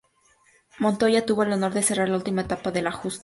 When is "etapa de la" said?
2.41-2.91